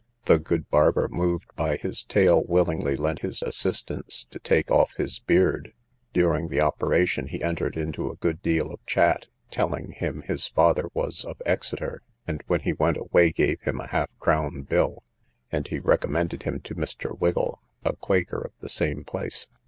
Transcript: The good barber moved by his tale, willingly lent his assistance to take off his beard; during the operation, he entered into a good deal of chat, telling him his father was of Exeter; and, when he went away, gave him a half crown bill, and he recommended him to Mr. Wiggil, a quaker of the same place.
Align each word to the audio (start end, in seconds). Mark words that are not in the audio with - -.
The 0.25 0.39
good 0.39 0.67
barber 0.71 1.07
moved 1.07 1.45
by 1.55 1.75
his 1.77 2.03
tale, 2.03 2.43
willingly 2.47 2.95
lent 2.97 3.19
his 3.19 3.43
assistance 3.43 4.25
to 4.31 4.39
take 4.39 4.71
off 4.71 4.95
his 4.95 5.19
beard; 5.19 5.73
during 6.11 6.47
the 6.47 6.59
operation, 6.59 7.27
he 7.27 7.43
entered 7.43 7.77
into 7.77 8.09
a 8.09 8.15
good 8.15 8.41
deal 8.41 8.71
of 8.73 8.83
chat, 8.87 9.27
telling 9.51 9.91
him 9.91 10.23
his 10.23 10.47
father 10.47 10.89
was 10.95 11.23
of 11.23 11.39
Exeter; 11.45 12.01
and, 12.25 12.41
when 12.47 12.61
he 12.61 12.73
went 12.73 12.97
away, 12.97 13.31
gave 13.31 13.61
him 13.61 13.79
a 13.79 13.89
half 13.89 14.09
crown 14.17 14.63
bill, 14.63 15.03
and 15.51 15.67
he 15.67 15.77
recommended 15.77 16.41
him 16.41 16.61
to 16.61 16.73
Mr. 16.73 17.15
Wiggil, 17.15 17.59
a 17.85 17.95
quaker 17.95 18.41
of 18.41 18.53
the 18.59 18.69
same 18.69 19.03
place. 19.03 19.45